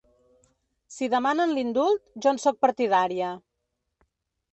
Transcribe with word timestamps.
Si 0.93 1.09
demanen 1.13 1.53
l’indult, 1.57 2.01
jo 2.25 2.31
en 2.37 2.41
sóc 2.45 2.57
partidària. 2.67 3.29